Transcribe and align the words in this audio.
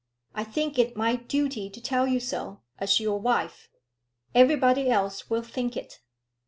I 0.33 0.43
think 0.43 0.79
it 0.79 0.97
my 0.97 1.15
duty 1.15 1.69
to 1.69 1.79
tell 1.79 2.07
you 2.07 2.19
so, 2.19 2.61
as 2.79 2.99
your 2.99 3.19
wife. 3.19 3.69
Everybody 4.33 4.89
else 4.89 5.29
will 5.29 5.43
think 5.43 5.77
it. 5.77 5.99